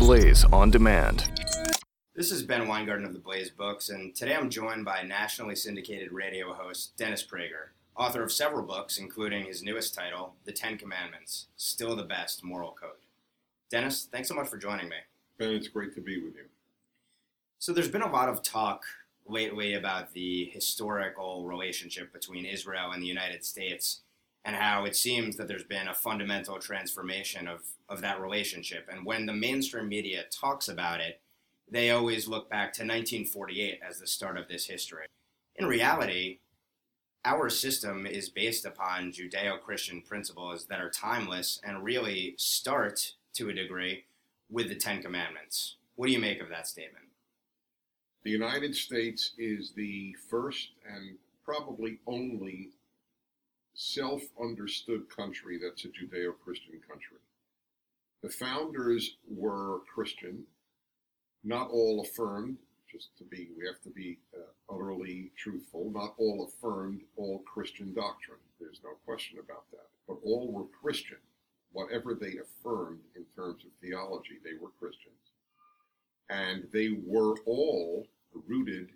[0.00, 1.30] Blaze on Demand.
[2.14, 6.10] This is Ben Weingarten of the Blaze Books, and today I'm joined by nationally syndicated
[6.10, 11.48] radio host Dennis Prager, author of several books, including his newest title, The Ten Commandments
[11.56, 13.04] Still the Best Moral Code.
[13.70, 14.96] Dennis, thanks so much for joining me.
[15.36, 16.46] Ben, it's great to be with you.
[17.58, 18.84] So, there's been a lot of talk
[19.28, 24.00] lately about the historical relationship between Israel and the United States
[24.44, 28.88] and how it seems that there's been a fundamental transformation of, of that relationship.
[28.90, 31.20] And when the mainstream media talks about it,
[31.70, 35.06] they always look back to 1948 as the start of this history.
[35.56, 36.38] In reality,
[37.24, 43.50] our system is based upon Judeo Christian principles that are timeless and really start, to
[43.50, 44.04] a degree,
[44.50, 45.76] with the Ten Commandments.
[45.96, 47.04] What do you make of that statement?
[48.24, 52.70] The United States is the first and probably only
[53.80, 57.16] self understood country that's a Judeo Christian country.
[58.22, 60.44] The founders were Christian,
[61.42, 62.58] not all affirmed,
[62.92, 67.94] just to be, we have to be uh, utterly truthful, not all affirmed all Christian
[67.94, 68.40] doctrine.
[68.60, 69.88] There's no question about that.
[70.06, 71.16] But all were Christian.
[71.72, 75.14] Whatever they affirmed in terms of theology, they were Christians.
[76.28, 78.06] And they were all
[78.46, 78.90] rooted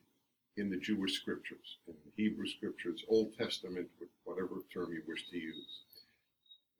[0.56, 3.88] in the Jewish scriptures, in the Hebrew scriptures, Old Testament,
[4.24, 5.80] whatever term you wish to use.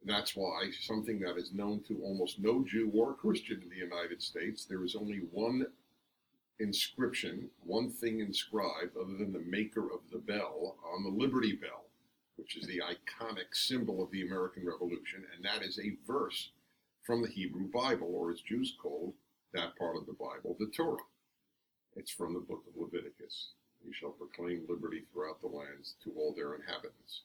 [0.05, 4.23] That's why something that is known to almost no Jew or Christian in the United
[4.23, 5.67] States, there is only one
[6.61, 11.85] inscription, one thing inscribed, other than the maker of the bell, on the Liberty Bell,
[12.37, 16.51] which is the iconic symbol of the American Revolution, and that is a verse
[17.03, 19.15] from the Hebrew Bible, or as Jews called
[19.53, 21.03] that part of the Bible, the Torah.
[21.97, 23.53] It's from the book of Leviticus.
[23.87, 27.23] We shall proclaim liberty throughout the lands to all their inhabitants.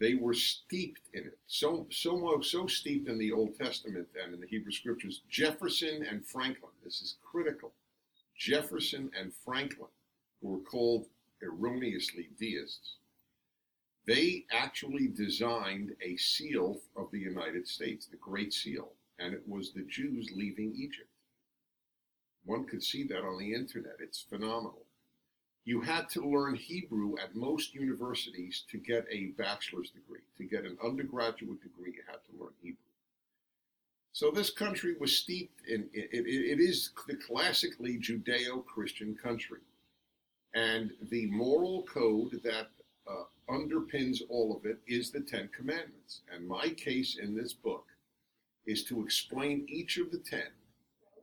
[0.00, 4.40] They were steeped in it, so so so steeped in the Old Testament and in
[4.40, 5.22] the Hebrew Scriptures.
[5.28, 7.72] Jefferson and Franklin, this is critical.
[8.36, 9.90] Jefferson and Franklin,
[10.40, 11.06] who were called
[11.42, 12.96] erroneously deists,
[14.06, 19.72] they actually designed a seal of the United States, the Great Seal, and it was
[19.72, 21.10] the Jews leaving Egypt.
[22.44, 23.96] One could see that on the internet.
[24.00, 24.86] It's phenomenal.
[25.68, 30.22] You had to learn Hebrew at most universities to get a bachelor's degree.
[30.38, 32.78] To get an undergraduate degree, you had to learn Hebrew.
[34.12, 39.60] So this country was steeped in it, it, it is the classically Judeo-Christian country,
[40.54, 42.68] and the moral code that
[43.06, 46.22] uh, underpins all of it is the Ten Commandments.
[46.34, 47.84] And my case in this book
[48.66, 50.48] is to explain each of the ten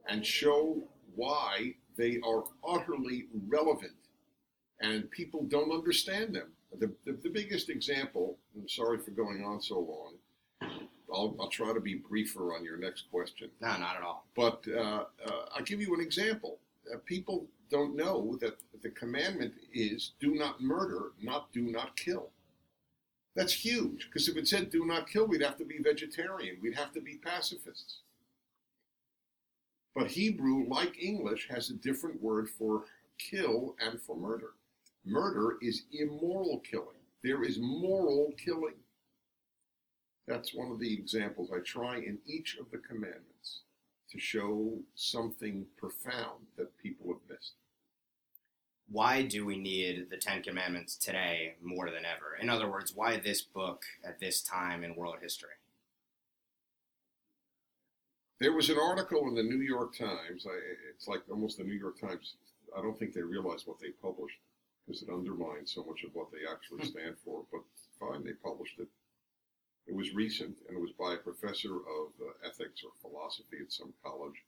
[0.08, 0.84] and show
[1.16, 3.95] why they are utterly relevant
[4.82, 6.52] and people don't understand them.
[6.78, 10.16] The, the, the, biggest example, I'm sorry for going on so long,
[11.14, 13.50] I'll, I'll try to be briefer on your next question.
[13.62, 14.26] No, not at all.
[14.36, 16.60] But uh, uh, I'll give you an example.
[16.94, 22.30] Uh, people don't know that the commandment is do not murder, not do not kill.
[23.36, 26.76] That's huge because if it said do not kill, we'd have to be vegetarian, we'd
[26.76, 28.00] have to be pacifists.
[29.96, 32.84] But Hebrew, like English, has a different word for
[33.18, 34.52] kill and for murder.
[35.06, 36.98] Murder is immoral killing.
[37.24, 38.76] There is moral killing.
[40.28, 43.62] That's one of the examples I try in each of the commandments
[44.10, 47.54] to show something profound that people have missed.
[48.90, 52.36] Why do we need the Ten Commandments today more than ever?
[52.40, 55.50] In other words, why this book at this time in world history?
[58.40, 60.46] There was an article in the New York Times.
[60.48, 60.58] I,
[60.94, 62.36] it's like almost the New York Times.
[62.78, 64.38] I don't think they realized what they published
[64.86, 66.98] because it undermines so much of what they actually hmm.
[66.98, 67.44] stand for.
[67.52, 67.62] But
[68.00, 68.88] fine, they published it.
[69.88, 73.72] It was recent, and it was by a professor of uh, ethics or philosophy at
[73.72, 74.44] some college.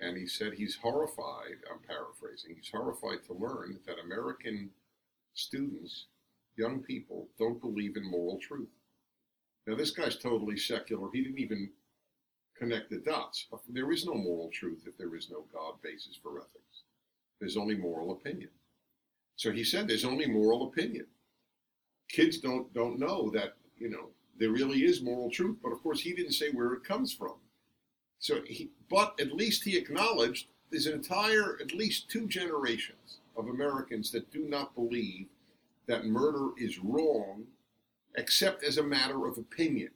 [0.00, 4.70] And he said he's horrified, I'm paraphrasing, he's horrified to learn that American
[5.34, 6.06] students,
[6.56, 8.68] young people, don't believe in moral truth.
[9.66, 11.08] Now, this guy's totally secular.
[11.12, 11.70] He didn't even
[12.56, 13.46] connect the dots.
[13.68, 16.84] There is no moral truth if there is no God basis for ethics.
[17.40, 18.50] There's only moral opinion.
[19.38, 21.06] So he said there's only moral opinion.
[22.10, 26.00] Kids don't don't know that, you know, there really is moral truth, but of course
[26.00, 27.36] he didn't say where it comes from.
[28.18, 33.46] So he but at least he acknowledged there's an entire at least two generations of
[33.46, 35.28] Americans that do not believe
[35.86, 37.44] that murder is wrong
[38.16, 39.90] except as a matter of opinion.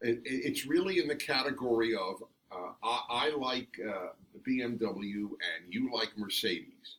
[0.00, 4.08] It, it's really in the category of uh, I, I, like uh,
[4.48, 6.96] BMW and you like Mercedes.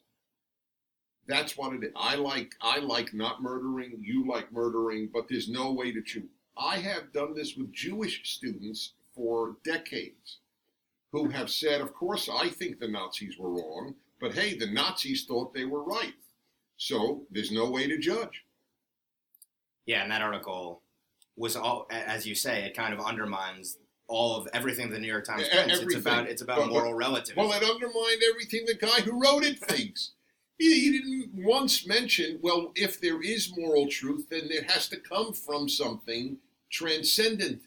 [1.27, 1.91] That's what it is.
[1.95, 3.97] I like I like not murdering.
[4.01, 6.29] You like murdering, but there's no way to choose.
[6.57, 10.39] I have done this with Jewish students for decades,
[11.11, 15.25] who have said, of course, I think the Nazis were wrong, but hey, the Nazis
[15.25, 16.13] thought they were right.
[16.77, 18.43] So there's no way to judge.
[19.85, 20.81] Yeah, and that article
[21.35, 23.77] was all, as you say, it kind of undermines
[24.07, 25.79] all of everything the New York Times prints.
[25.79, 27.47] It's about it's about well, moral relativism.
[27.47, 30.11] Well, it undermined everything the guy who wrote it thinks.
[30.57, 34.97] He, he didn't once mention, well, if there is moral truth, then it has to
[34.97, 36.37] come from something
[36.69, 37.61] transcendent.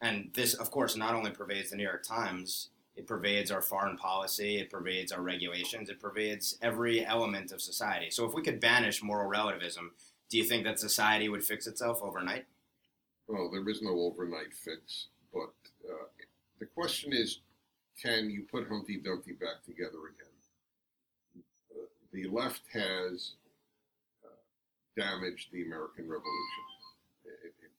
[0.00, 3.96] And this, of course, not only pervades the New York Times, it pervades our foreign
[3.96, 8.10] policy, it pervades our regulations, it pervades every element of society.
[8.10, 9.92] So if we could banish moral relativism,
[10.28, 12.46] do you think that society would fix itself overnight?
[13.28, 15.52] Well, there is no overnight fix, but
[15.88, 16.06] uh,
[16.58, 17.40] the question is,
[18.02, 20.27] can you put Humpty Dumpty back together again?
[22.12, 23.34] The left has
[24.24, 24.32] uh,
[24.96, 26.66] damaged the American Revolution.
[27.24, 27.70] It, it,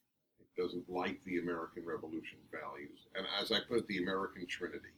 [0.42, 3.08] it, doesn't like the American Revolution values.
[3.16, 4.94] And as I put it, the American Trinity.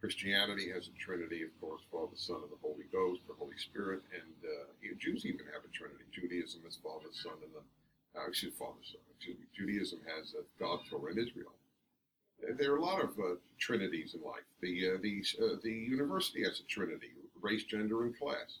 [0.00, 4.00] Christianity has a Trinity, of course, Father, Son, and the Holy Ghost, the Holy Spirit,
[4.12, 6.04] and uh, Jews even have a Trinity.
[6.12, 7.64] Judaism is Father, Son, and the
[8.18, 9.00] uh, excuse Father, Son.
[9.16, 9.46] Excuse me.
[9.52, 11.52] Judaism has a God, Torah, and Israel.
[12.56, 14.48] There are a lot of uh, trinities in life.
[14.62, 17.12] The uh, the uh, the university has a trinity:
[17.42, 18.58] race, gender, and class.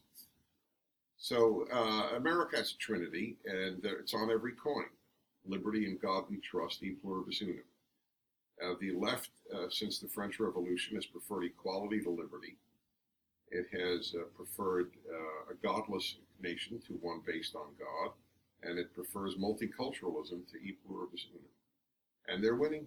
[1.18, 4.86] So uh, America has a trinity, and it's on every coin:
[5.46, 7.62] liberty and God we trust, e pluribus unum.
[8.62, 12.56] Uh, the left, uh, since the French Revolution, has preferred equality to liberty.
[13.50, 14.92] It has preferred
[15.50, 18.12] a godless nation to one based on God,
[18.62, 21.48] and it prefers multiculturalism to e pluribus unum.
[22.28, 22.86] And they're winning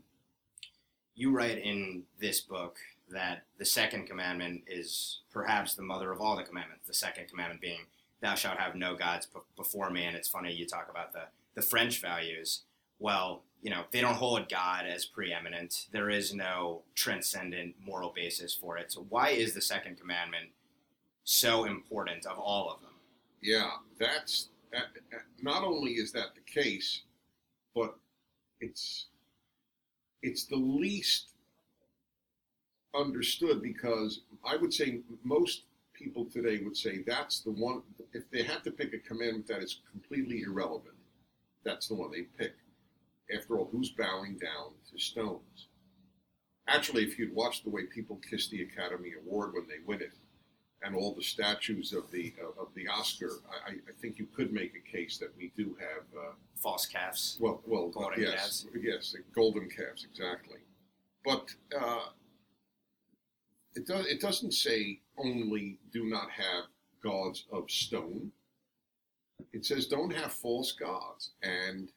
[1.15, 2.77] you write in this book
[3.13, 6.87] that the second commandment is perhaps the mother of all the commandments.
[6.87, 7.87] The second commandment being,
[8.21, 11.61] "Thou shalt have no gods before me." And it's funny you talk about the the
[11.61, 12.63] French values.
[12.99, 15.87] Well, you know they don't hold God as preeminent.
[15.91, 18.91] There is no transcendent moral basis for it.
[18.91, 20.49] So why is the second commandment
[21.23, 22.99] so important of all of them?
[23.41, 24.87] Yeah, that's that,
[25.41, 27.03] not only is that the case,
[27.75, 27.95] but
[28.59, 29.07] it's
[30.21, 31.32] it's the least
[32.95, 35.63] understood because I would say most
[35.93, 37.81] people today would say that's the one.
[38.13, 40.95] If they had to pick a commandment that is completely irrelevant,
[41.63, 42.53] that's the one they pick.
[43.33, 45.67] After all, who's bowing down to stones?
[46.67, 50.13] Actually, if you'd watch the way people kiss the Academy Award when they win it,
[50.83, 53.31] and all the statues of the of the Oscar,
[53.65, 57.37] I, I think you could make a case that we do have uh, false calves.
[57.39, 58.67] Well, well, golden yes, calves.
[58.81, 60.59] yes, golden calves, exactly.
[61.23, 61.47] But
[61.77, 62.07] uh,
[63.75, 66.65] it does it doesn't say only do not have
[67.01, 68.31] gods of stone.
[69.51, 71.91] It says don't have false gods, and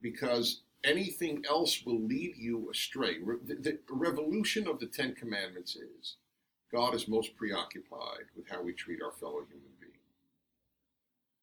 [0.00, 3.18] because anything else will lead you astray.
[3.18, 6.16] The, the revolution of the Ten Commandments is
[6.72, 9.92] God is most preoccupied with how we treat our fellow human being.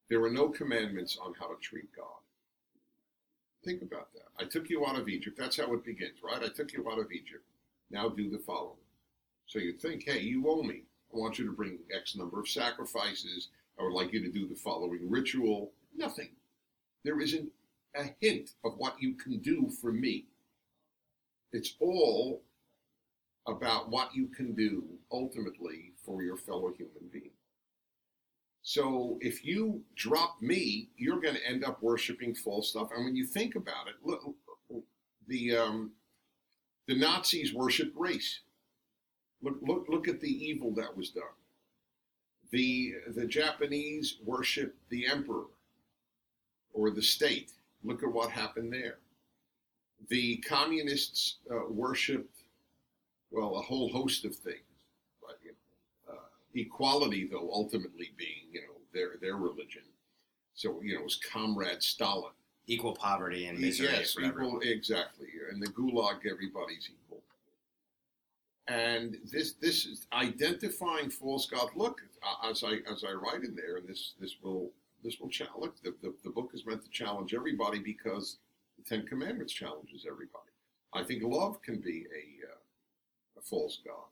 [0.08, 2.06] There are no commandments on how to treat God.
[3.64, 4.28] Think about that.
[4.38, 5.36] I took you out of Egypt.
[5.36, 6.42] That's how it begins, right?
[6.42, 7.44] I took you out of Egypt.
[7.90, 8.85] Now do the following.
[9.46, 10.82] So you think, hey, you owe me.
[11.14, 13.48] I want you to bring X number of sacrifices.
[13.78, 15.72] I would like you to do the following ritual.
[15.96, 16.30] Nothing.
[17.04, 17.48] There isn't
[17.94, 20.26] a hint of what you can do for me.
[21.52, 22.42] It's all
[23.46, 27.30] about what you can do ultimately for your fellow human being.
[28.62, 32.88] So if you drop me, you're going to end up worshiping false stuff.
[32.94, 34.34] And when you think about it, look,
[35.28, 35.92] the um,
[36.88, 38.40] the Nazis worshiped race.
[39.42, 41.24] Look, look, look at the evil that was done.
[42.50, 45.46] The the Japanese worshiped the emperor
[46.72, 47.52] or the state.
[47.84, 48.98] Look at what happened there.
[50.08, 52.36] The communists uh, worshipped
[53.30, 54.60] well, a whole host of things.
[55.20, 59.82] But you know, uh, equality, though, ultimately being you know their their religion.
[60.54, 62.32] So you know, it was Comrade Stalin.
[62.68, 63.86] Equal poverty and misery.
[63.92, 65.28] Yes, equal exactly.
[65.52, 67.05] And the Gulag, everybody's equal.
[68.68, 71.68] And this this is identifying false God.
[71.76, 72.00] Look,
[72.44, 74.72] as I as I write in there, and this this will
[75.04, 75.74] this will challenge.
[75.84, 78.38] The, the, the book is meant to challenge everybody because
[78.76, 80.50] the Ten Commandments challenges everybody.
[80.92, 84.10] I think love can be a uh, a false god.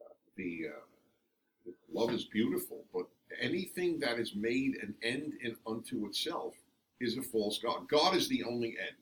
[0.00, 3.06] Uh, the uh, love is beautiful, but
[3.40, 6.54] anything that is made an end in unto itself
[7.00, 7.88] is a false god.
[7.88, 8.96] God is the only end.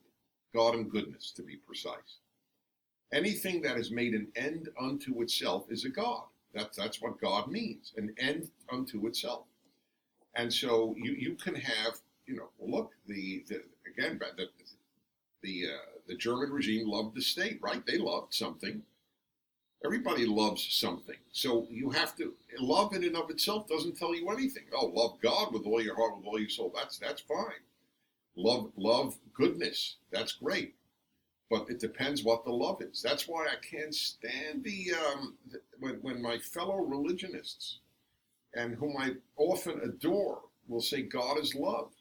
[0.53, 2.19] God and goodness, to be precise.
[3.13, 6.23] Anything that is made an end unto itself is a god.
[6.53, 9.45] That's that's what God means, an end unto itself.
[10.35, 11.95] And so you you can have
[12.25, 14.49] you know look the, the again the
[15.41, 17.85] the uh, the German regime loved the state, right?
[17.85, 18.81] They loved something.
[19.83, 21.17] Everybody loves something.
[21.31, 24.63] So you have to love in and of itself doesn't tell you anything.
[24.73, 26.71] Oh, love God with all your heart, with all your soul.
[26.75, 27.63] That's that's fine.
[28.35, 29.97] Love love goodness.
[30.11, 30.75] That's great.
[31.49, 33.01] But it depends what the love is.
[33.01, 37.79] That's why I can't stand the, um, the when when my fellow religionists
[38.55, 41.91] and whom I often adore will say God is love.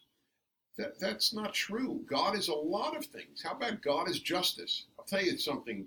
[0.77, 2.03] That, that's not true.
[2.09, 3.43] God is a lot of things.
[3.43, 4.87] How about God is justice?
[4.99, 5.87] I'll tell you it's something.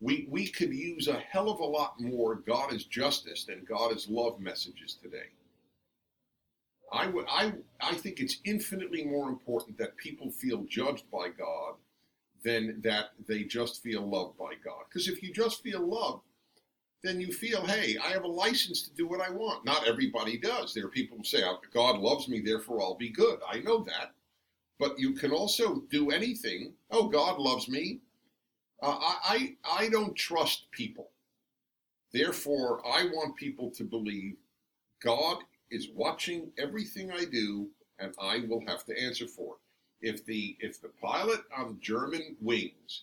[0.00, 3.96] We, we could use a hell of a lot more God is justice than God
[3.96, 5.28] is love messages today.
[6.92, 11.74] I, I, I think it's infinitely more important that people feel judged by God
[12.44, 14.84] than that they just feel loved by God.
[14.88, 16.22] Because if you just feel loved,
[17.02, 19.64] then you feel, hey, I have a license to do what I want.
[19.64, 20.74] Not everybody does.
[20.74, 23.38] There are people who say, oh, God loves me, therefore I'll be good.
[23.48, 24.12] I know that.
[24.78, 26.74] But you can also do anything.
[26.90, 28.00] Oh, God loves me.
[28.82, 31.10] Uh, I, I, I don't trust people.
[32.12, 34.36] Therefore, I want people to believe
[35.02, 35.38] God
[35.70, 39.60] is watching everything I do and I will have to answer for it.
[40.00, 43.00] If the if the pilot on Germanwings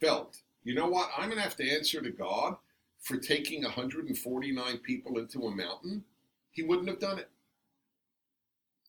[0.00, 2.56] felt, you know what, I'm gonna have to answer to God
[3.00, 6.04] for taking 149 people into a mountain,
[6.50, 7.28] he wouldn't have done it.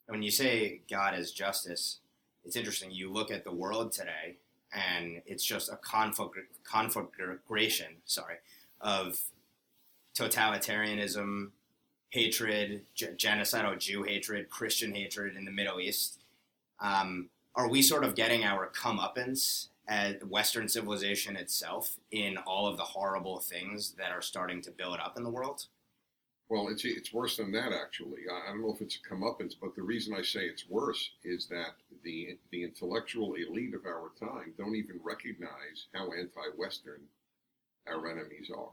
[0.07, 1.99] When you say God is justice,
[2.43, 2.91] it's interesting.
[2.91, 4.37] You look at the world today,
[4.73, 8.35] and it's just a conflagration, sorry,
[8.81, 9.21] of
[10.17, 11.51] totalitarianism,
[12.09, 16.18] hatred, genocidal Jew hatred, Christian hatred in the Middle East.
[16.81, 22.77] Um, are we sort of getting our comeuppance at Western civilization itself in all of
[22.77, 25.65] the horrible things that are starting to build up in the world?
[26.47, 28.21] Well, it's it's worse than that actually.
[28.31, 31.47] I, don't know if it's a comeuppance, but the reason I say it's worse is
[31.47, 37.01] that the the intellectual elite of our time don't even recognize how anti-Western
[37.87, 38.71] our enemies are.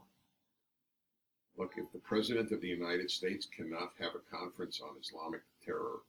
[1.57, 5.99] Look, if the president of the United States cannot have a conference on Islamic terror,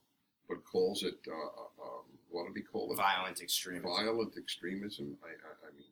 [0.48, 1.77] but calls it uh,
[2.30, 2.97] what do we call it?
[2.97, 3.90] Violent extremism.
[3.90, 5.16] Violent extremism.
[5.23, 5.87] I, I, I mean,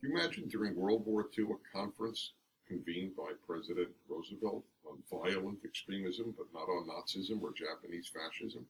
[0.00, 2.32] can you imagine during World War II a conference
[2.66, 8.66] convened by President Roosevelt on violent extremism, but not on Nazism or Japanese fascism?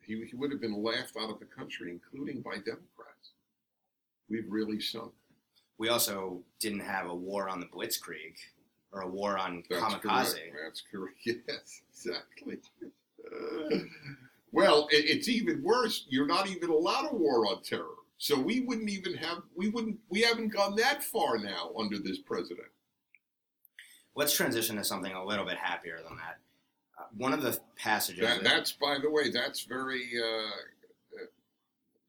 [0.00, 3.32] He, he would have been laughed out of the country, including by Democrats.
[4.28, 5.12] We've really sunk.
[5.78, 8.36] We also didn't have a war on the Blitzkrieg
[8.92, 10.02] or a war on That's kamikaze.
[10.02, 10.56] Correct.
[10.64, 11.16] That's correct.
[11.24, 12.58] Yes, exactly.
[14.50, 16.06] Uh, well, it, it's even worse.
[16.08, 17.94] You're not even allowed a war on terror.
[18.18, 22.18] So we wouldn't even have we wouldn't we haven't gone that far now under this
[22.18, 22.68] president.
[24.14, 26.38] Let's transition to something a little bit happier than that.
[26.98, 28.20] Uh, one of the passages.
[28.20, 30.50] That, that's by the way, that's very uh,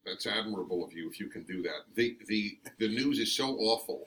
[0.04, 1.86] that's admirable of you if you can do that.
[1.94, 4.06] The the the news is so awful,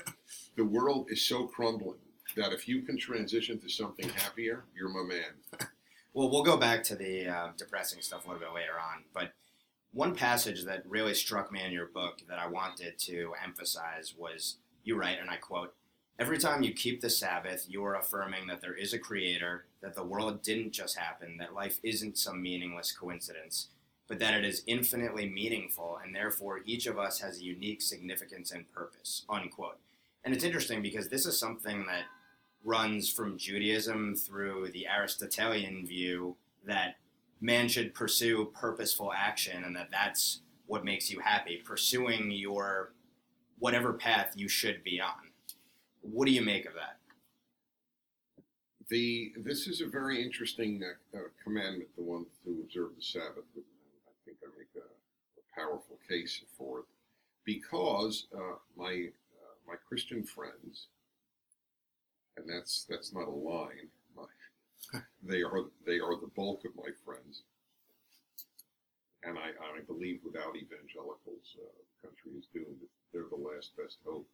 [0.55, 1.97] the world is so crumbling
[2.35, 5.69] that if you can transition to something happier, you're my man.
[6.15, 9.03] Well, we'll go back to the uh, depressing stuff a little bit later on.
[9.13, 9.33] But
[9.91, 14.55] one passage that really struck me in your book that I wanted to emphasize was
[14.85, 15.73] you write, and I quote,
[16.17, 19.93] Every time you keep the Sabbath, you are affirming that there is a creator, that
[19.93, 23.67] the world didn't just happen, that life isn't some meaningless coincidence,
[24.07, 28.51] but that it is infinitely meaningful, and therefore each of us has a unique significance
[28.51, 29.25] and purpose.
[29.27, 29.79] Unquote.
[30.23, 32.03] And it's interesting because this is something that
[32.65, 36.95] runs from Judaism through the Aristotelian view that
[37.39, 42.93] man should pursue purposeful action and that that's what makes you happy, pursuing your
[43.59, 45.29] whatever path you should be on.
[46.01, 46.97] What do you make of that?
[48.89, 53.43] The this is a very interesting uh, uh, commandment, the one to observe the Sabbath.
[53.57, 56.85] I think I make a, a powerful case for it
[57.45, 59.09] because uh, my
[59.41, 60.87] uh, my Christian friends
[62.37, 63.89] and that's that's not a line.
[64.15, 67.41] My, they are they are the bulk of my friends,
[69.23, 71.65] and I, I believe without evangelicals, uh,
[72.01, 72.87] the country is doomed.
[73.13, 74.27] They're the last best hope.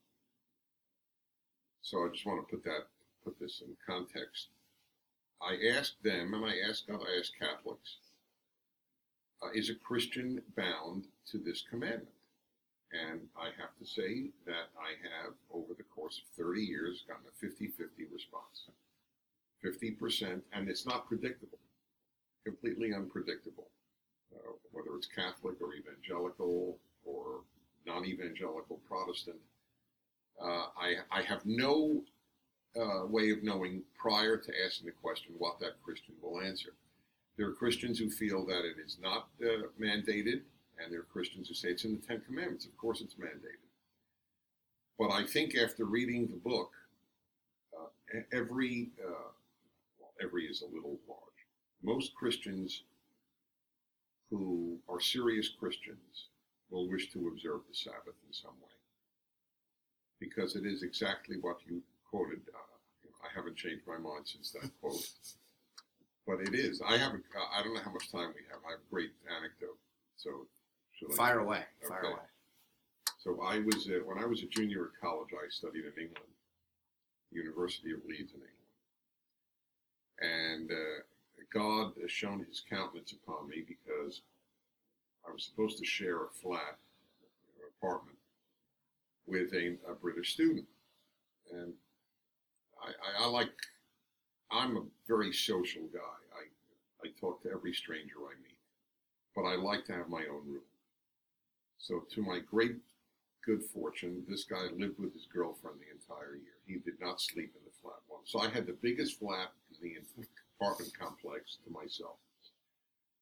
[1.82, 2.88] So I just want to put that
[3.24, 4.48] put this in context.
[5.42, 7.98] I asked them, and I asked God, I asked Catholics,
[9.42, 12.08] uh, is a Christian bound to this commandment?
[12.92, 17.24] And I have to say that I have, over the course of 30 years, gotten
[17.28, 18.68] a 50 50 response.
[19.64, 21.60] 50%, and it's not predictable,
[22.44, 23.68] completely unpredictable.
[24.36, 27.42] Uh, whether it's Catholic or evangelical or
[27.86, 29.38] non evangelical Protestant,
[30.42, 32.02] uh, I, I have no
[32.76, 36.74] uh, way of knowing prior to asking the question what that Christian will answer.
[37.38, 40.42] There are Christians who feel that it is not uh, mandated
[40.84, 42.66] And there are Christians who say it's in the Ten Commandments.
[42.66, 43.68] Of course, it's mandated.
[44.98, 46.72] But I think after reading the book,
[47.78, 49.32] uh, every uh,
[50.00, 51.20] well, every is a little large.
[51.84, 52.84] Most Christians
[54.30, 56.30] who are serious Christians
[56.70, 58.72] will wish to observe the Sabbath in some way
[60.20, 62.42] because it is exactly what you quoted.
[62.54, 65.06] Uh, I haven't changed my mind since that quote,
[66.26, 66.82] but it is.
[66.88, 67.24] I haven't.
[67.54, 68.62] I don't know how much time we have.
[68.66, 69.78] I have a great anecdote.
[70.16, 70.48] So,
[71.10, 71.64] fire away.
[71.88, 72.08] Fire okay.
[72.10, 72.22] away.
[73.18, 75.30] So I was uh, when I was a junior at college.
[75.34, 76.34] I studied in England,
[77.32, 78.72] University of Leeds in England,
[80.22, 81.04] and uh,
[81.54, 84.22] God has shown His countenance upon me because
[85.28, 86.78] I was supposed to share a flat,
[87.58, 88.18] an apartment,
[89.28, 90.66] with a, a British student,
[91.52, 91.74] and
[92.82, 93.52] I, I, I like.
[94.54, 96.00] I'm a very social guy.
[96.36, 98.58] I I talk to every stranger I meet,
[99.36, 100.62] but I like to have my own room.
[101.82, 102.78] So to my great
[103.44, 106.54] good fortune, this guy lived with his girlfriend the entire year.
[106.68, 108.22] He did not sleep in the flat one.
[108.26, 109.98] So I had the biggest flat in the
[110.60, 112.18] apartment complex to myself.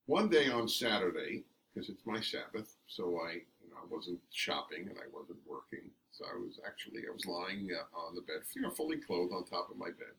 [0.07, 4.89] One day on Saturday, because it's my Sabbath, so I, you know, I wasn't shopping
[4.89, 5.89] and I wasn't working.
[6.11, 9.31] So I was actually I was lying uh, on the bed, you know, fully clothed
[9.31, 10.17] on top of my bed.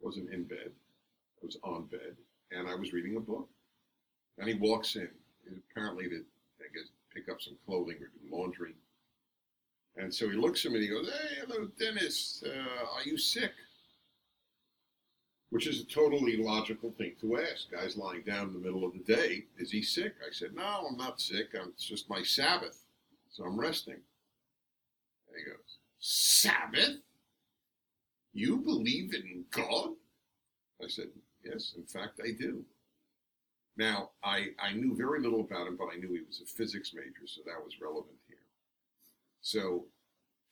[0.00, 0.72] wasn't in bed.
[1.42, 2.16] I was on bed,
[2.52, 3.48] and I was reading a book.
[4.38, 5.10] And he walks in,
[5.70, 6.20] apparently guess
[7.14, 8.74] pick up some clothing or do laundry.
[9.96, 12.42] And so he looks at me and he goes, Hey, hello, Dennis.
[12.46, 13.52] Uh, are you sick?
[15.50, 17.70] Which is a totally logical thing to ask.
[17.70, 19.44] Guy's lying down in the middle of the day.
[19.58, 20.14] Is he sick?
[20.26, 21.48] I said, No, I'm not sick.
[21.60, 22.84] I'm, it's just my Sabbath.
[23.30, 23.94] So I'm resting.
[23.94, 26.98] And he goes, Sabbath?
[28.32, 29.90] You believe in God?
[30.82, 31.08] I said,
[31.44, 32.64] Yes, in fact, I do.
[33.80, 36.92] Now, I, I knew very little about him, but I knew he was a physics
[36.94, 38.36] major, so that was relevant here.
[39.40, 39.86] So,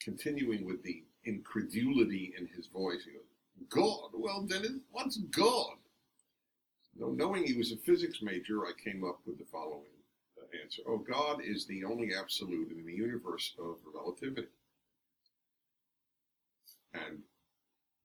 [0.00, 4.12] continuing with the incredulity in his voice, he goes, God?
[4.14, 5.74] Well, then what's God?
[6.98, 9.92] No, knowing he was a physics major, I came up with the following
[10.40, 10.80] uh, answer.
[10.88, 14.48] Oh, God is the only absolute in the universe of relativity.
[16.94, 17.18] And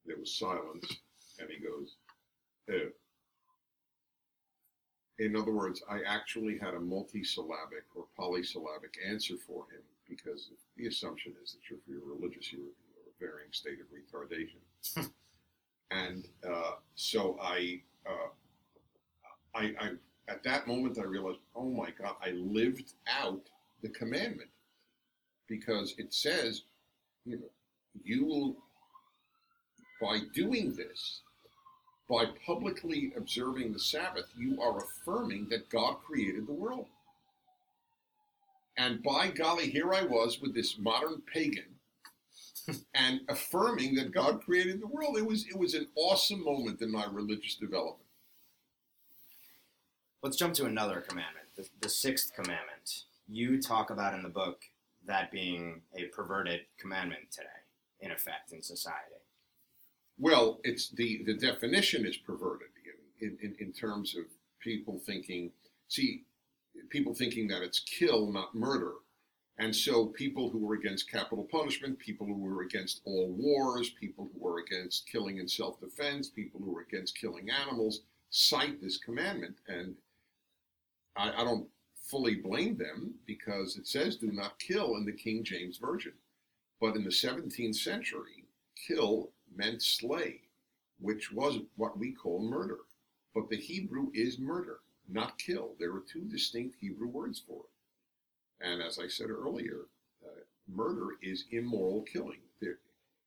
[0.05, 0.85] there was silence,
[1.39, 1.95] and he goes,
[2.69, 2.89] oh.
[5.19, 10.87] In other words, I actually had a multisyllabic or polysyllabic answer for him because the
[10.87, 15.09] assumption is that if you're religious, you're a varying state of retardation.
[15.91, 18.29] and uh, so I, uh,
[19.55, 19.91] I, I,
[20.27, 23.41] at that moment, I realized, oh my God, I lived out
[23.81, 24.49] the commandment
[25.47, 26.63] because it says,
[27.25, 27.51] you know,
[28.03, 28.55] you will,
[30.01, 31.21] by doing this,
[32.13, 36.85] by publicly observing the Sabbath, you are affirming that God created the world.
[38.77, 41.79] And by golly, here I was with this modern pagan
[42.93, 45.17] and affirming that God created the world.
[45.17, 48.09] It was it was an awesome moment in my religious development.
[50.21, 53.05] Let's jump to another commandment, the, the sixth commandment.
[53.27, 54.61] You talk about in the book
[55.05, 57.47] that being a perverted commandment today,
[58.01, 59.22] in effect, in society.
[60.23, 62.69] Well, it's the the definition is perverted
[63.19, 64.23] in, in, in terms of
[64.61, 65.51] people thinking.
[65.89, 66.23] See,
[66.89, 68.93] people thinking that it's kill, not murder.
[69.57, 74.29] And so people who were against capital punishment, people who were against all wars, people
[74.31, 79.57] who were against killing in self-defense, people who were against killing animals, cite this commandment.
[79.67, 79.93] And
[81.17, 81.67] I, I don't
[82.09, 86.13] fully blame them because it says do not kill in the King James Version.
[86.79, 88.45] But in the 17th century,
[88.87, 90.41] kill meant slay,
[90.99, 92.79] which was what we call murder.
[93.33, 95.71] But the Hebrew is murder not kill.
[95.79, 98.65] There are two distinct Hebrew words for it.
[98.65, 99.87] And as I said earlier,
[100.23, 102.39] uh, murder is immoral killing.
[102.61, 102.77] There,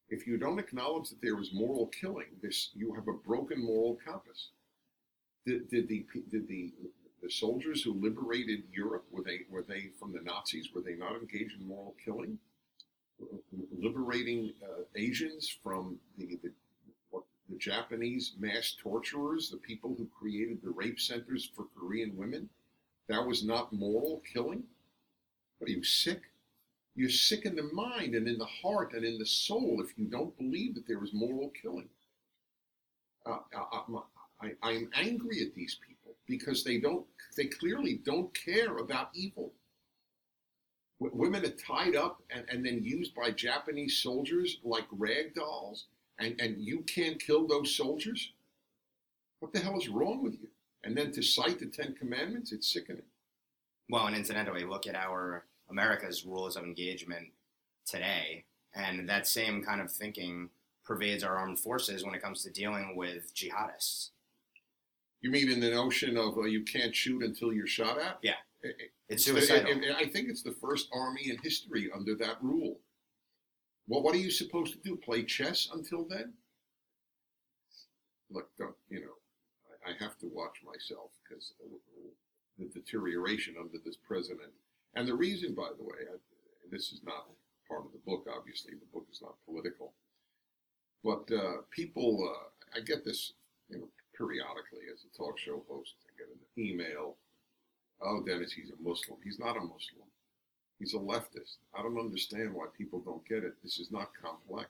[0.08, 3.98] if you don't acknowledge that there is moral killing, this you have a broken moral
[4.04, 4.50] compass.
[5.44, 6.72] Did, did the did the
[7.22, 10.72] the soldiers who liberated Europe were they were they from the Nazis?
[10.74, 12.38] Were they not engaged in moral killing?
[13.78, 16.50] Liberating uh, Asians from the, the
[17.48, 22.48] the Japanese mass torturers, the people who created the rape centers for Korean women,
[23.08, 24.64] that was not moral killing?
[25.58, 26.22] But are you sick?
[26.94, 30.06] You're sick in the mind and in the heart and in the soul if you
[30.06, 31.88] don't believe that there is moral killing.
[33.24, 34.00] Uh, uh, uh
[34.40, 39.10] I, I am angry at these people because they don't, they clearly don't care about
[39.14, 39.52] evil.
[41.00, 45.86] W- women are tied up and, and then used by Japanese soldiers like rag dolls
[46.18, 48.32] and, and you can't kill those soldiers?
[49.40, 50.48] What the hell is wrong with you?
[50.84, 53.02] And then to cite the Ten Commandments, it's sickening.
[53.88, 57.28] Well, and incidentally, look at our America's rules of engagement
[57.84, 60.50] today, and that same kind of thinking
[60.84, 64.10] pervades our armed forces when it comes to dealing with jihadists.
[65.20, 68.18] You mean in the notion of uh, you can't shoot until you're shot at?
[68.22, 68.34] Yeah.
[68.62, 69.70] It- it- It's the- suicidal.
[69.70, 72.80] and I think it's the first army in history under that rule.
[73.86, 74.96] Well, what are you supposed to do?
[74.96, 76.34] Play chess until then?
[78.30, 79.14] Look, don't, you know,
[79.86, 81.52] I, I have to watch myself because
[82.58, 84.52] the deterioration under this president.
[84.94, 86.16] And the reason, by the way, I,
[86.70, 87.26] this is not
[87.68, 89.92] part of the book, obviously, the book is not political.
[91.04, 93.34] But uh, people, uh, I get this,
[93.68, 95.94] you know, periodically as a talk show host.
[96.06, 97.16] I get an email.
[98.00, 99.18] Oh, Dennis, he's a Muslim.
[99.24, 100.06] He's not a Muslim.
[100.78, 101.56] He's a leftist.
[101.74, 103.54] I don't understand why people don't get it.
[103.62, 104.68] This is not complex.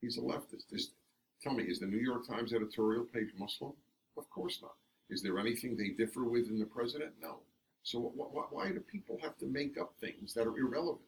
[0.00, 0.68] He's a leftist.
[0.70, 0.90] This,
[1.42, 3.72] tell me, is the New York Times editorial page Muslim?
[4.16, 4.74] Of course not.
[5.10, 7.12] Is there anything they differ with in the president?
[7.20, 7.36] No.
[7.82, 11.00] So wh- wh- why do people have to make up things that are irrelevant?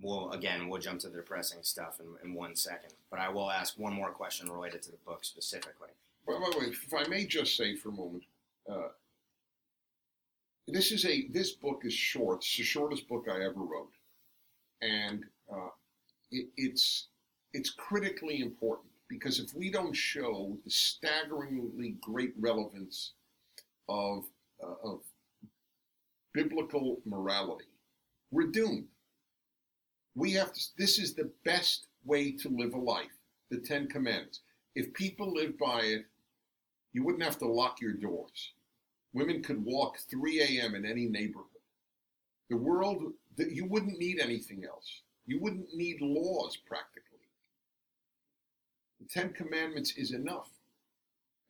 [0.00, 3.50] We'll again, we'll jump to the depressing stuff in, in one second, but I will
[3.50, 5.88] ask one more question related to the book specifically.
[6.28, 8.22] By the way, if I may just say for a moment,
[8.70, 8.88] uh,
[10.66, 12.38] this is a this book is short.
[12.38, 13.92] It's the shortest book I ever wrote,
[14.82, 15.70] and uh,
[16.30, 17.08] it, it's
[17.54, 23.14] it's critically important because if we don't show the staggeringly great relevance
[23.88, 24.24] of
[24.62, 25.00] uh, of
[26.34, 27.70] biblical morality,
[28.30, 28.88] we're doomed.
[30.14, 30.60] We have to.
[30.76, 33.16] This is the best way to live a life.
[33.50, 34.40] The Ten Commandments.
[34.74, 36.04] If people live by it,
[36.92, 38.52] you wouldn't have to lock your doors.
[39.12, 40.74] Women could walk 3 a.m.
[40.74, 41.46] in any neighborhood.
[42.50, 45.02] The world, that you wouldn't need anything else.
[45.26, 47.04] You wouldn't need laws practically.
[49.00, 50.48] The Ten Commandments is enough.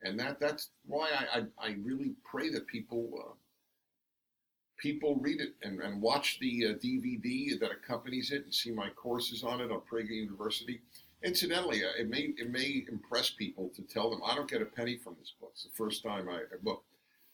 [0.03, 3.33] And that, that's why I, I, I really pray that people uh,
[4.79, 8.89] people read it and, and watch the uh, DVD that accompanies it and see my
[8.91, 10.81] courses on it on Prager University.
[11.25, 14.67] Incidentally, uh, it may it may impress people to tell them I don't get a
[14.67, 15.51] penny from this book.
[15.55, 16.85] It's the first time I, look.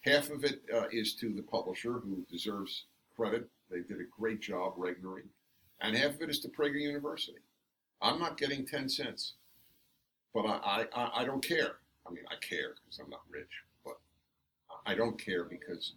[0.00, 2.84] Half of it uh, is to the publisher, who deserves
[3.16, 3.48] credit.
[3.70, 5.22] They did a great job, Regnery,
[5.80, 7.38] and half of it is to Prager University.
[8.02, 9.34] I'm not getting ten cents,
[10.34, 11.76] but I I, I don't care.
[12.06, 13.98] I mean, I care because I'm not rich, but
[14.84, 15.92] I don't care because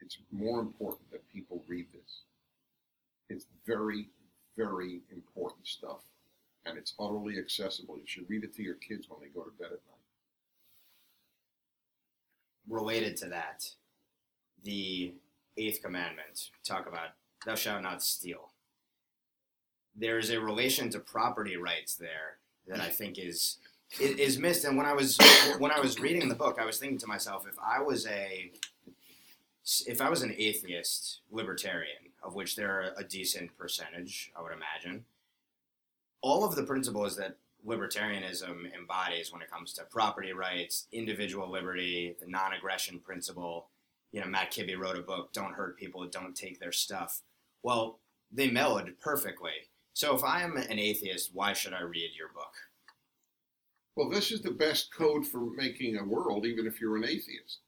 [0.00, 2.22] it's more important that people read this.
[3.28, 4.08] It's very,
[4.56, 6.00] very important stuff,
[6.66, 7.96] and it's utterly accessible.
[7.96, 9.96] You should read it to your kids when they go to bed at night.
[12.68, 13.64] Related to that,
[14.62, 15.14] the
[15.56, 17.10] eighth commandment talk about
[17.44, 18.50] thou shalt not steal.
[19.94, 23.58] There is a relation to property rights there that I think is
[24.00, 24.64] is missed.
[24.64, 25.16] And when I was
[25.58, 28.50] when I was reading the book, I was thinking to myself, if I was a
[29.86, 34.52] if I was an atheist libertarian, of which there are a decent percentage, I would
[34.52, 35.04] imagine,
[36.26, 42.16] all of the principles that libertarianism embodies when it comes to property rights, individual liberty,
[42.20, 43.68] the non-aggression principle.
[44.10, 47.22] You know, Matt Kibbe wrote a book, "Don't Hurt People, Don't Take Their Stuff."
[47.62, 49.70] Well, they mellowed perfectly.
[49.92, 52.54] So if I am an atheist, why should I read your book?
[53.94, 57.60] Well, this is the best code for making a world, even if you're an atheist.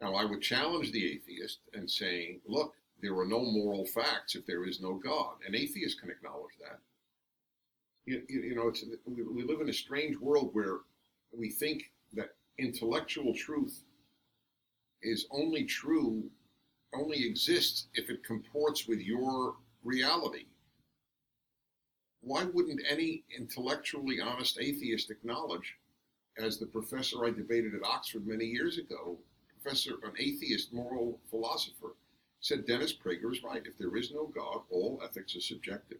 [0.00, 4.44] Now, I would challenge the atheist and saying, look, there are no moral facts if
[4.44, 5.36] there is no God.
[5.46, 6.80] An atheist can acknowledge that.
[8.06, 10.78] You, you, know, it's, we, we live in a strange world where
[11.32, 13.84] we think that intellectual truth
[15.02, 16.24] is only true,
[16.94, 20.46] only exists if it comports with your reality.
[22.20, 25.76] Why wouldn't any intellectually honest atheist acknowledge,
[26.38, 29.18] as the professor I debated at Oxford many years ago,
[29.60, 31.94] professor, an atheist moral philosopher,
[32.40, 33.62] said Dennis Prager is right.
[33.64, 35.98] If there is no God, all ethics are subjective.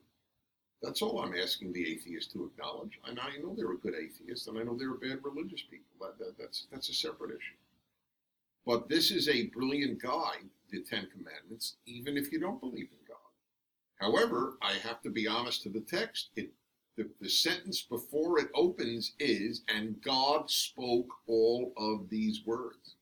[0.83, 2.99] That's all I'm asking the atheist to acknowledge.
[3.07, 5.95] And I know they're a good atheist, and I know they're bad religious people.
[6.01, 7.57] That, that, that's that's a separate issue.
[8.67, 12.99] But this is a brilliant guide, the Ten Commandments, even if you don't believe in
[13.09, 13.19] God.
[13.97, 16.31] However, I have to be honest to the text.
[16.37, 16.51] It,
[16.97, 22.97] the, the sentence before it opens is, and God spoke all of these words.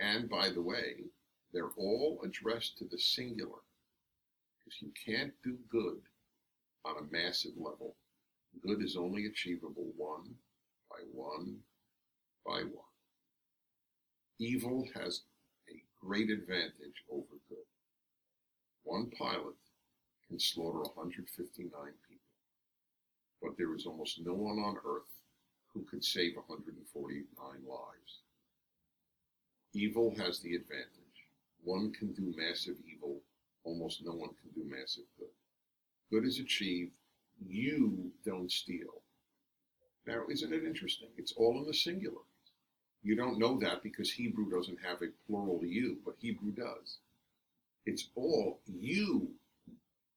[0.00, 1.04] And by the way,
[1.52, 3.60] they're all addressed to the singular.
[4.58, 6.00] Because you can't do good
[6.88, 7.94] on a massive level.
[8.66, 10.34] Good is only achievable one
[10.90, 11.58] by one
[12.46, 12.94] by one.
[14.38, 15.22] Evil has
[15.68, 17.58] a great advantage over good.
[18.84, 19.56] One pilot
[20.26, 22.32] can slaughter 159 people,
[23.42, 25.12] but there is almost no one on earth
[25.74, 28.20] who could save 149 lives.
[29.74, 30.88] Evil has the advantage.
[31.62, 33.20] One can do massive evil,
[33.64, 35.28] almost no one can do massive good.
[36.10, 36.92] Good is achieved,
[37.46, 39.02] you don't steal.
[40.06, 41.08] Now, isn't it interesting?
[41.16, 42.22] It's all in the singular.
[43.02, 46.98] You don't know that because Hebrew doesn't have a plural you, but Hebrew does.
[47.86, 49.28] It's all you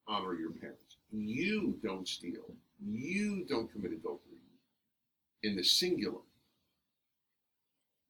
[0.07, 0.97] honor your parents.
[1.11, 2.55] You don't steal.
[2.83, 4.37] You don't commit adultery.
[5.43, 6.21] In the singular.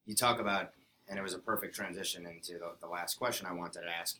[0.06, 0.72] You talk about,
[1.08, 4.18] and it was a perfect transition into the, the last question I wanted to ask.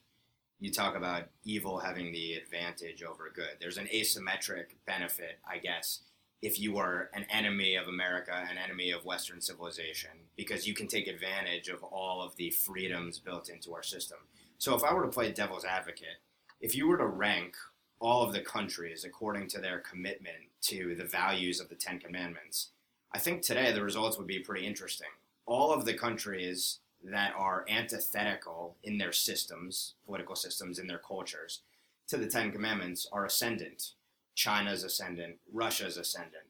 [0.62, 3.56] You talk about evil having the advantage over good.
[3.60, 6.02] There's an asymmetric benefit, I guess,
[6.40, 10.86] if you are an enemy of America, an enemy of Western civilization, because you can
[10.86, 14.18] take advantage of all of the freedoms built into our system.
[14.58, 16.20] So if I were to play devil's advocate,
[16.60, 17.56] if you were to rank
[17.98, 20.36] all of the countries according to their commitment
[20.68, 22.68] to the values of the Ten Commandments,
[23.12, 25.10] I think today the results would be pretty interesting.
[25.44, 31.60] All of the countries that are antithetical in their systems, political systems, in their cultures,
[32.08, 33.92] to the Ten Commandments are ascendant.
[34.34, 36.44] China's ascendant, Russia's ascendant.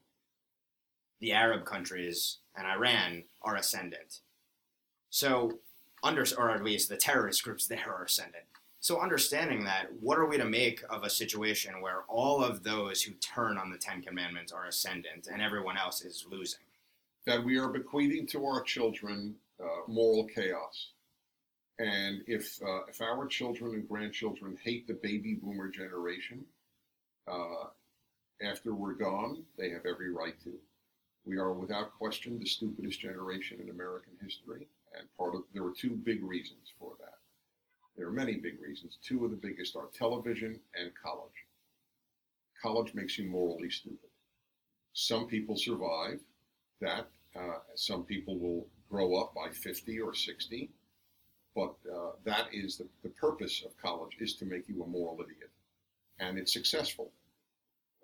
[1.19, 4.19] The Arab countries and Iran are ascendant.
[5.09, 5.59] So,
[6.03, 8.43] under, or at least the terrorist groups there are ascendant.
[8.79, 13.01] So, understanding that, what are we to make of a situation where all of those
[13.01, 16.59] who turn on the Ten Commandments are ascendant and everyone else is losing?
[17.25, 20.91] That we are bequeathing to our children uh, moral chaos.
[21.79, 26.45] And if, uh, if our children and grandchildren hate the baby boomer generation,
[27.27, 27.67] uh,
[28.43, 30.53] after we're gone, they have every right to.
[31.25, 35.71] We are without question the stupidest generation in American history, and part of there are
[35.71, 37.17] two big reasons for that.
[37.95, 38.97] There are many big reasons.
[39.01, 41.45] Two of the biggest are television and college.
[42.61, 44.09] College makes you morally stupid.
[44.93, 46.19] Some people survive
[46.81, 47.07] that.
[47.35, 50.69] Uh, some people will grow up by 50 or 60.
[51.55, 55.19] But uh, that is the, the purpose of college is to make you a moral
[55.21, 55.51] idiot.
[56.19, 57.11] And it's successful.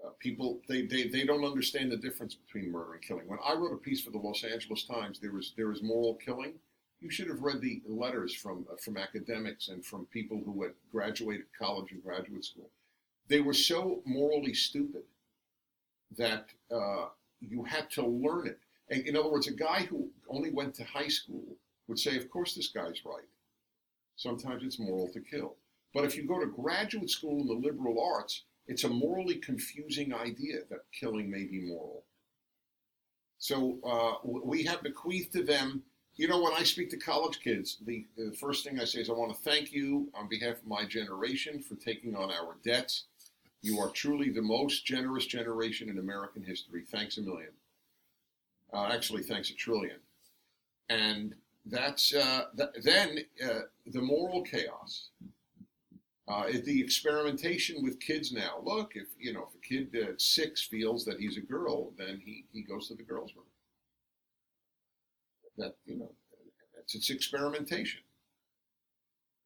[0.06, 3.28] Uh, people they, they, they don't understand the difference between murder and killing.
[3.28, 6.15] When I wrote a piece for the Los Angeles Times, there was there was moral
[6.15, 6.54] killing.
[7.02, 10.72] You should have read the letters from uh, from academics and from people who had
[10.92, 12.70] graduated college and graduate school.
[13.28, 15.04] They were so morally stupid
[16.18, 17.08] that uh,
[17.42, 18.60] you had to learn it.
[18.89, 22.56] In other words, a guy who only went to high school would say, "Of course,
[22.56, 23.28] this guy's right."
[24.15, 25.56] Sometimes it's moral to kill.
[25.93, 30.13] But if you go to graduate school in the liberal arts, it's a morally confusing
[30.13, 32.04] idea that killing may be moral.
[33.39, 35.84] So uh, we have bequeathed to them.
[36.15, 39.10] You know, when I speak to college kids, the, the first thing I say is,
[39.10, 43.06] I want to thank you on behalf of my generation for taking on our debts.
[43.62, 46.84] You are truly the most generous generation in American history.
[46.84, 47.52] Thanks a million.
[48.74, 49.98] Uh, actually, thanks a trillion.
[50.90, 55.10] And that's uh, th- then uh, the moral chaos
[56.30, 58.60] uh, the experimentation with kids now.
[58.64, 62.22] Look, if you know, if a kid at six feels that he's a girl, then
[62.24, 63.46] he, he goes to the girls' room.
[65.58, 66.12] That you know,
[66.76, 68.02] that's its experimentation.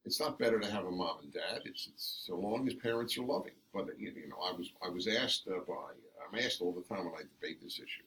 [0.05, 1.61] It's not better to have a mom and dad.
[1.65, 3.53] It's, it's so long as parents are loving.
[3.73, 5.93] But you know, I was I was asked uh, by
[6.27, 8.03] I'm asked all the time when I debate this issue.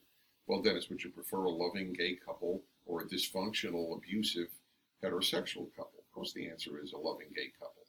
[0.46, 4.48] Well, Dennis, would you prefer a loving gay couple or a dysfunctional, abusive
[5.02, 5.98] heterosexual couple?
[5.98, 7.82] Of course, the answer is a loving gay couple.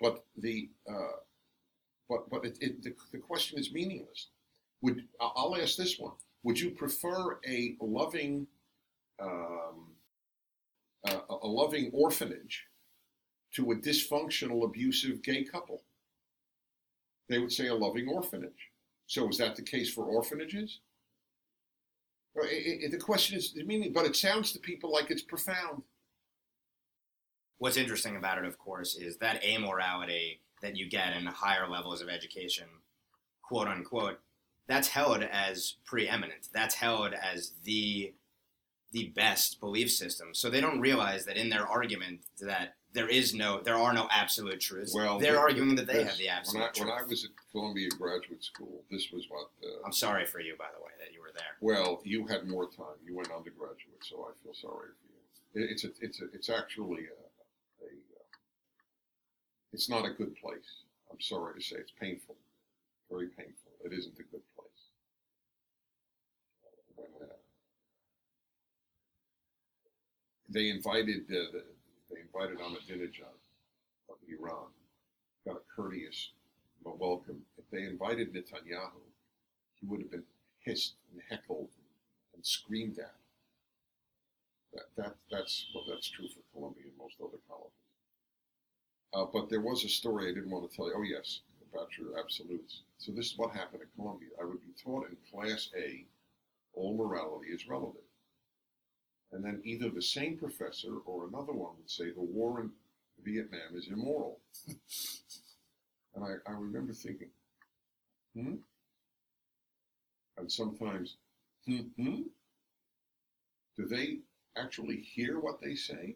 [0.00, 1.18] But the uh,
[2.08, 4.28] but but it, it, the, the question is meaningless.
[4.82, 6.12] Would I'll ask this one:
[6.44, 8.46] Would you prefer a loving
[9.20, 9.94] um,
[11.08, 12.64] uh, a loving orphanage
[13.54, 15.82] to a dysfunctional, abusive gay couple?
[17.28, 18.70] They would say a loving orphanage.
[19.06, 20.80] So is that the case for orphanages?
[22.36, 25.82] It, it, the question is the meaning, but it sounds to people like it's profound.
[27.58, 32.00] What's interesting about it, of course, is that amorality that you get in higher levels
[32.00, 32.66] of education,
[33.42, 34.18] quote unquote,
[34.66, 36.48] that's held as preeminent.
[36.52, 38.14] That's held as the
[38.92, 40.28] the best belief system.
[40.34, 44.08] So they don't realize that in their argument that there is no, there are no
[44.10, 44.94] absolute truths.
[44.94, 46.88] Well, they're arguing that they have the absolute when I, truth.
[46.88, 49.50] When I was at Columbia Graduate School, this was what.
[49.62, 51.58] Uh, I'm sorry for you, by the way, that you were there.
[51.60, 52.96] Well, you had more time.
[53.04, 55.68] You went undergraduate, so I feel sorry for you.
[55.70, 57.86] It's a, it's a, it's actually a,
[59.72, 60.84] it's not a good place.
[61.10, 62.36] I'm sorry to say it's painful,
[63.10, 63.72] very painful.
[63.84, 64.82] It isn't a good place.
[66.94, 67.34] When, uh,
[70.48, 71.64] they invited uh, the,
[72.34, 73.38] invited Ahmadinejad
[74.10, 74.66] of Iran,
[75.46, 76.30] got a courteous
[76.84, 77.42] welcome.
[77.56, 79.00] If they invited Netanyahu,
[79.80, 80.24] he would have been
[80.60, 81.68] hissed and heckled
[82.34, 83.14] and screamed at.
[84.74, 87.72] That, that that's well, that's true for Columbia and most other colleges.
[89.12, 90.94] Uh, but there was a story I didn't want to tell you.
[90.96, 91.40] Oh yes,
[91.72, 92.82] about your absolutes.
[92.98, 94.30] So this is what happened at Columbia.
[94.40, 96.04] I would be taught in Class A,
[96.74, 98.03] all morality is relative.
[99.34, 102.70] And then either the same professor or another one would say the war in
[103.24, 104.38] Vietnam is immoral.
[106.14, 107.30] and I, I remember thinking,
[108.34, 108.54] hmm?
[110.38, 111.16] And sometimes,
[111.66, 112.22] hmm, hmm?
[113.76, 114.18] Do they
[114.56, 116.14] actually hear what they say?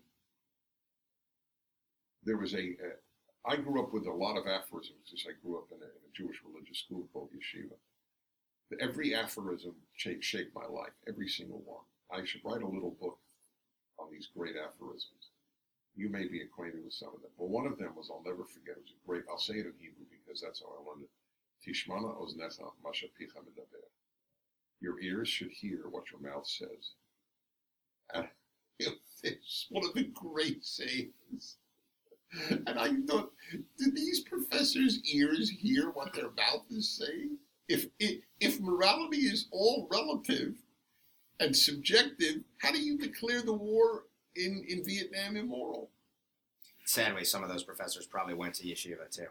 [2.22, 2.58] There was a.
[2.58, 2.92] a
[3.44, 5.90] I grew up with a lot of aphorisms because I grew up in a, in
[6.06, 7.74] a Jewish religious school called Yeshiva.
[8.80, 11.84] Every aphorism shaped, shaped my life, every single one.
[12.10, 13.18] I should write a little book
[13.98, 15.30] on these great aphorisms.
[15.96, 17.30] You may be acquainted with some of them.
[17.36, 18.76] Well, one of them was I'll never forget.
[18.76, 19.24] It was a great.
[19.28, 21.10] I'll say it in Hebrew because that's how I learned it.
[21.64, 23.82] Tishmana oznecha mashapicha medaber.
[24.80, 26.92] Your ears should hear what your mouth says.
[29.24, 31.56] It's one of the great sayings.
[32.48, 37.38] And I thought, do these professors' ears hear what their mouth is saying?
[37.68, 40.54] If, if if morality is all relative
[41.40, 44.04] and subjective, how do you declare the war
[44.36, 45.90] in, in Vietnam immoral?
[46.84, 49.26] Sadly, some of those professors probably went to yeshiva too.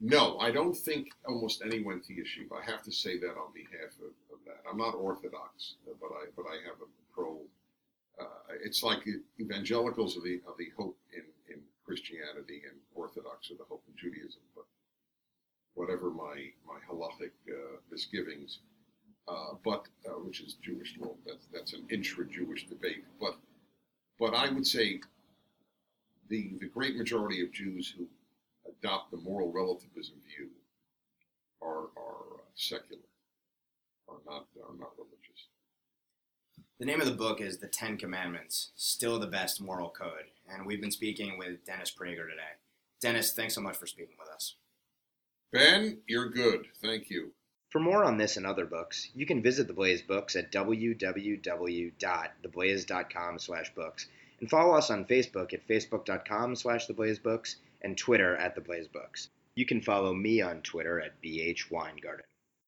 [0.00, 2.60] No, I don't think almost any went to yeshiva.
[2.60, 4.68] I have to say that on behalf of, of that.
[4.68, 7.38] I'm not orthodox, but I but I have a pro.
[8.20, 8.24] Uh,
[8.62, 9.06] it's like
[9.40, 11.22] evangelicals are the are the hope in,
[11.54, 14.42] in Christianity and Orthodox are the hope in Judaism.
[14.54, 14.64] But
[15.74, 18.58] whatever my my halachic uh, misgivings,
[19.28, 19.86] uh, but
[20.34, 21.14] which is Jewish law.
[21.24, 23.04] That's that's an intra-Jewish debate.
[23.20, 23.36] But
[24.18, 25.00] but I would say
[26.28, 28.08] the the great majority of Jews who
[28.68, 30.48] adopt the moral relativism view
[31.62, 33.02] are are uh, secular,
[34.08, 35.48] are not are not religious.
[36.80, 40.66] The name of the book is The Ten Commandments, Still the Best Moral Code, and
[40.66, 42.58] we've been speaking with Dennis Prager today.
[43.00, 44.56] Dennis, thanks so much for speaking with us.
[45.52, 46.66] Ben, you're good.
[46.82, 47.30] Thank you.
[47.74, 53.38] For more on this and other books, you can visit The Blaze Books at www.theblaze.com
[53.40, 54.06] slash books
[54.38, 59.26] and follow us on Facebook at facebook.com slash theblazebooks and Twitter at theblazebooks.
[59.56, 62.20] You can follow me on Twitter at bhweingarten.